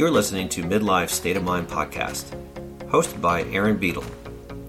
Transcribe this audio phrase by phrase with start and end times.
[0.00, 2.24] You're listening to Midlife State of Mind podcast,
[2.88, 4.06] hosted by Erin Beadle,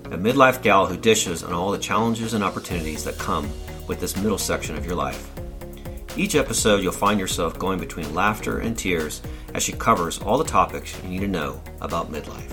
[0.08, 3.50] a midlife gal who dishes on all the challenges and opportunities that come
[3.88, 5.32] with this middle section of your life.
[6.18, 9.22] Each episode, you'll find yourself going between laughter and tears
[9.54, 12.52] as she covers all the topics you need to know about midlife.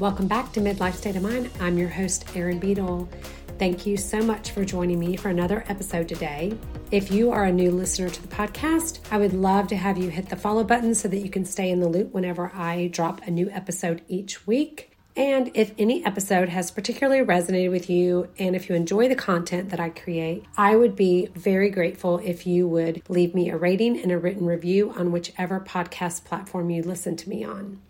[0.00, 1.48] Welcome back to Midlife State of Mind.
[1.60, 3.08] I'm your host, Erin Beadle.
[3.56, 6.58] Thank you so much for joining me for another episode today.
[6.90, 10.10] If you are a new listener to the podcast, I would love to have you
[10.10, 13.22] hit the follow button so that you can stay in the loop whenever I drop
[13.26, 14.90] a new episode each week.
[15.16, 19.70] And if any episode has particularly resonated with you, and if you enjoy the content
[19.70, 24.00] that I create, I would be very grateful if you would leave me a rating
[24.00, 27.80] and a written review on whichever podcast platform you listen to me on.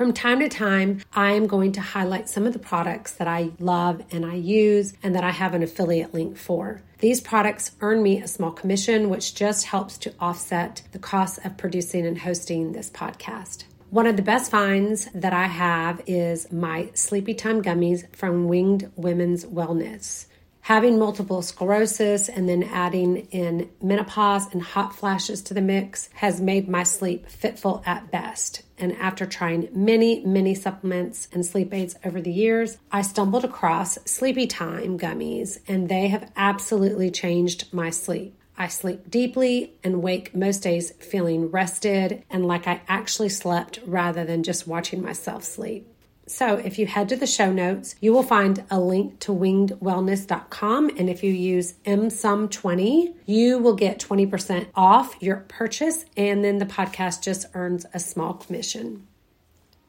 [0.00, 3.50] From time to time, I am going to highlight some of the products that I
[3.58, 6.80] love and I use and that I have an affiliate link for.
[7.00, 11.58] These products earn me a small commission, which just helps to offset the cost of
[11.58, 13.64] producing and hosting this podcast.
[13.90, 18.90] One of the best finds that I have is my Sleepy Time gummies from Winged
[18.96, 20.24] Women's Wellness.
[20.70, 26.40] Having multiple sclerosis and then adding in menopause and hot flashes to the mix has
[26.40, 28.62] made my sleep fitful at best.
[28.78, 33.98] And after trying many, many supplements and sleep aids over the years, I stumbled across
[34.04, 38.40] Sleepy Time gummies, and they have absolutely changed my sleep.
[38.56, 44.24] I sleep deeply and wake most days feeling rested and like I actually slept rather
[44.24, 45.89] than just watching myself sleep.
[46.30, 50.90] So, if you head to the show notes, you will find a link to wingedwellness.com.
[50.96, 56.04] And if you use MSOM20, you will get 20% off your purchase.
[56.16, 59.08] And then the podcast just earns a small commission.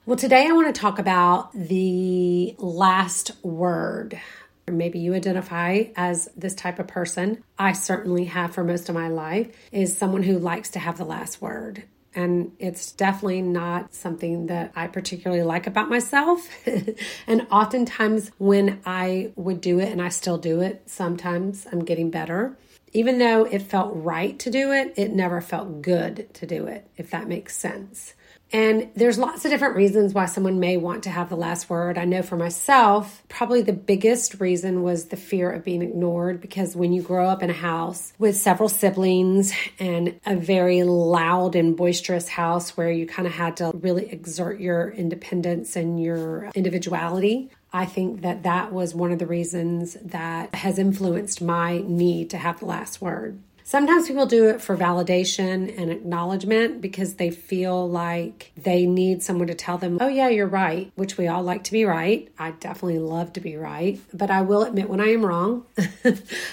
[0.08, 4.20] Well, today I want to talk about the last word.
[4.68, 7.44] Maybe you identify as this type of person.
[7.60, 11.06] I certainly have for most of my life, is someone who likes to have the
[11.06, 11.84] last word.
[12.14, 16.50] And it's definitely not something that I particularly like about myself.
[17.28, 22.10] and oftentimes, when I would do it, and I still do it, sometimes I'm getting
[22.10, 22.58] better.
[22.94, 26.90] Even though it felt right to do it, it never felt good to do it,
[26.98, 28.14] if that makes sense.
[28.54, 31.98] And there's lots of different reasons why someone may want to have the last word.
[31.98, 36.76] I know for myself, probably the biggest reason was the fear of being ignored because
[36.76, 41.78] when you grow up in a house with several siblings and a very loud and
[41.78, 47.50] boisterous house where you kind of had to really exert your independence and your individuality,
[47.74, 52.38] I think that that was one of the reasons that has influenced my need to
[52.38, 53.40] have the last word.
[53.72, 59.48] Sometimes people do it for validation and acknowledgement because they feel like they need someone
[59.48, 62.30] to tell them, oh, yeah, you're right, which we all like to be right.
[62.38, 65.66] I definitely love to be right, but I will admit when I am wrong.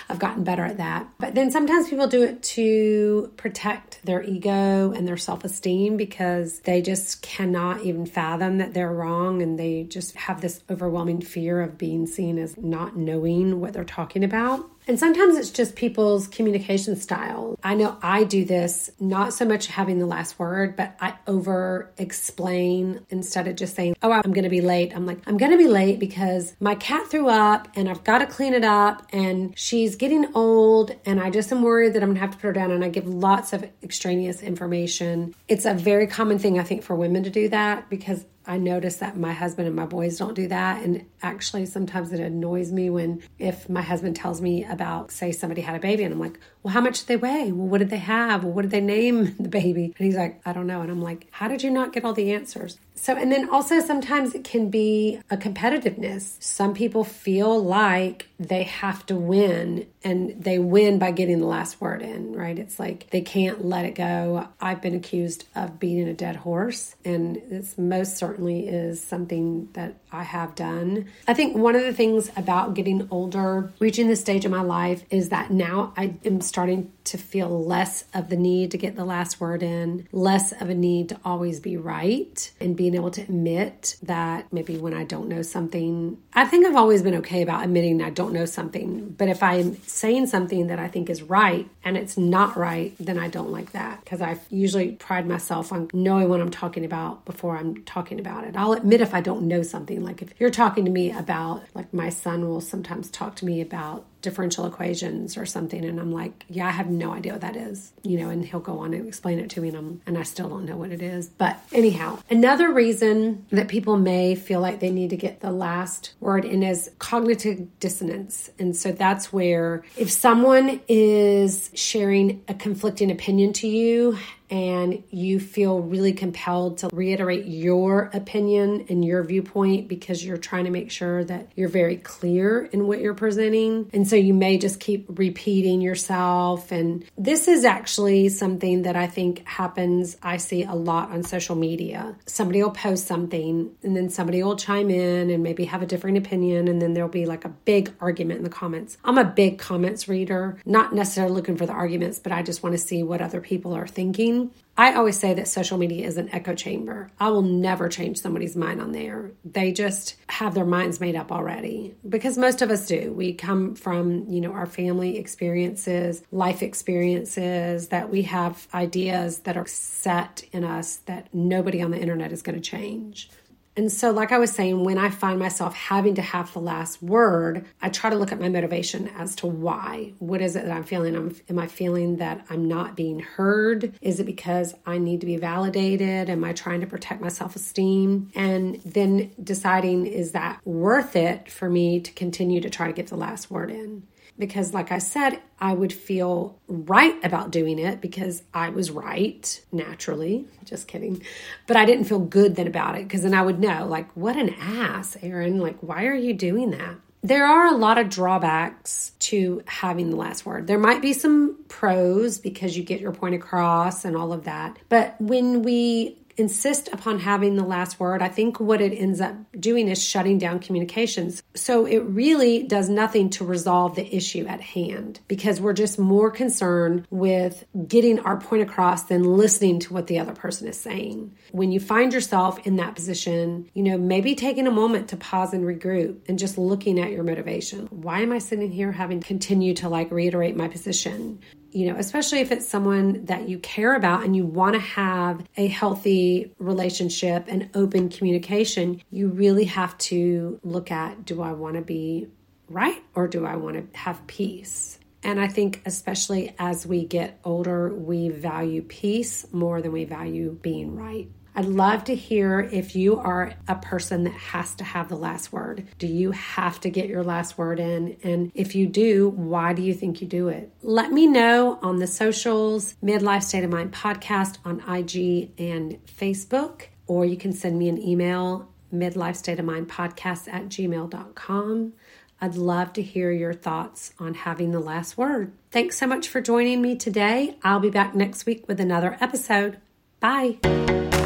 [0.09, 1.09] I've gotten better at that.
[1.19, 6.61] But then sometimes people do it to protect their ego and their self esteem because
[6.61, 11.63] they just cannot even fathom that they're wrong and they just have this overwhelming fear
[11.63, 14.71] of being seen as not knowing what they're talking about.
[14.89, 17.59] And sometimes it's just people's communication style.
[17.63, 21.93] I know I do this, not so much having the last word, but I over
[21.99, 24.97] explain instead of just saying, Oh, I'm going to be late.
[24.97, 28.19] I'm like, I'm going to be late because my cat threw up and I've got
[28.19, 32.09] to clean it up and she's getting old and I just am worried that I'm
[32.09, 32.71] going to have to put her down.
[32.71, 35.35] And I give lots of extraneous information.
[35.49, 38.97] It's a very common thing, I think, for women to do that because I notice
[38.97, 40.83] that my husband and my boys don't do that.
[40.83, 45.61] And actually, sometimes it annoys me when if my husband tells me about, say, somebody
[45.61, 47.53] had a baby, and I'm like, well, how much did they weigh?
[47.53, 48.45] Well, what did they have?
[48.45, 49.95] Well, what did they name the baby?
[49.99, 50.81] And he's like, I don't know.
[50.81, 52.79] And I'm like, how did you not get all the answers?
[53.01, 56.43] So, and then also sometimes it can be a competitiveness.
[56.43, 61.81] Some people feel like they have to win and they win by getting the last
[61.81, 62.59] word in, right?
[62.59, 64.49] It's like they can't let it go.
[64.61, 69.95] I've been accused of beating a dead horse, and this most certainly is something that
[70.11, 71.07] I have done.
[71.27, 75.05] I think one of the things about getting older, reaching this stage of my life,
[75.11, 79.05] is that now I am starting to feel less of the need to get the
[79.05, 83.23] last word in, less of a need to always be right, and being able to
[83.23, 87.65] admit that maybe when I don't know something, I think I've always been okay about
[87.65, 89.15] admitting I don't know something.
[89.17, 93.19] But if I'm saying something that I think is right and it's not right, then
[93.19, 97.25] I don't like that because I usually pride myself on knowing what I'm talking about
[97.25, 98.57] before I'm talking about it.
[98.57, 99.98] I'll admit if I don't know something.
[100.03, 103.61] Like if you're talking to me about, like my son will sometimes talk to me
[103.61, 107.57] about differential equations or something and I'm like, yeah, I have no idea what that
[107.57, 107.93] is.
[108.03, 110.23] You know, and he'll go on and explain it to me and I'm and I
[110.23, 111.29] still don't know what it is.
[111.29, 116.15] But anyhow, another reason that people may feel like they need to get the last
[116.21, 118.51] word in is cognitive dissonance.
[118.59, 124.19] And so that's where if someone is sharing a conflicting opinion to you
[124.51, 130.65] and you feel really compelled to reiterate your opinion and your viewpoint because you're trying
[130.65, 133.91] to make sure that you're very clear in what you're presenting.
[133.93, 136.73] And so you may just keep repeating yourself.
[136.73, 141.57] And this is actually something that I think happens, I see a lot on social
[141.57, 142.17] media.
[142.27, 146.19] Somebody will post something and then somebody will chime in and maybe have a different
[146.19, 146.69] opinion.
[146.69, 148.99] And then there'll be like a big argument in the comments.
[149.05, 152.75] I'm a big comments reader, not necessarily looking for the arguments, but I just want
[152.75, 154.51] to see what other people are thinking.
[154.79, 157.11] I always say that social media is an echo chamber.
[157.19, 159.33] I will never change somebody's mind on there.
[159.45, 163.13] They just have their minds made up already because most of us do.
[163.13, 169.57] We come from, you know, our family experiences, life experiences that we have ideas that
[169.57, 173.31] are set in us that nobody on the internet is going to change.
[173.79, 177.01] And so, like I was saying, when I find myself having to have the last
[177.01, 180.15] word, I try to look at my motivation as to why.
[180.19, 181.15] What is it that I'm feeling?
[181.15, 183.97] I'm, am I feeling that I'm not being heard?
[184.03, 186.29] Is it because I need to be validated?
[186.29, 188.33] Am I trying to protect my self esteem?
[188.35, 193.07] And then deciding, is that worth it for me to continue to try to get
[193.07, 194.03] the last word in?
[194.39, 199.61] Because, like I said, I would feel right about doing it because I was right
[199.73, 200.47] naturally.
[200.65, 201.23] Just kidding.
[201.67, 204.37] But I didn't feel good then about it because then I would know, like, what
[204.37, 205.59] an ass, Erin.
[205.59, 206.97] Like, why are you doing that?
[207.21, 210.69] There are a lot of drawbacks to having the last word.
[210.69, 214.79] There might be some pros because you get your point across and all of that.
[214.89, 219.35] But when we insist upon having the last word, I think what it ends up
[219.59, 221.43] doing is shutting down communications.
[221.55, 226.31] So it really does nothing to resolve the issue at hand because we're just more
[226.31, 231.35] concerned with getting our point across than listening to what the other person is saying.
[231.51, 235.53] When you find yourself in that position, you know, maybe taking a moment to pause
[235.53, 237.87] and regroup and just looking at your motivation.
[237.91, 241.41] Why am I sitting here having to continue to like reiterate my position?
[241.71, 245.45] You know, especially if it's someone that you care about and you want to have
[245.57, 251.77] a healthy relationship and open communication, you really have to look at do I want
[251.77, 252.29] to be
[252.69, 254.99] right or do I want to have peace?
[255.23, 260.57] And I think, especially as we get older, we value peace more than we value
[260.63, 261.29] being right.
[261.59, 265.53] I'd love to hear if you are a person that has to have the last
[265.53, 265.89] word.
[265.99, 268.17] Do you have to get your last word in?
[268.23, 270.71] And if you do, why do you think you do it?
[270.83, 276.83] Let me know on the socials, Midlife State of Mind podcast on IG and Facebook,
[277.09, 281.93] or you can send me an email, midlife state of mind podcast at gmail.com.
[282.41, 285.51] I'd love to hear your thoughts on having the last word.
[285.73, 287.57] Thanks so much for joining me today.
[287.65, 289.79] I'll be back next week with another episode.
[290.21, 291.18] Bye.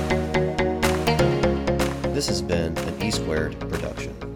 [2.12, 4.31] This has been an E Squared production.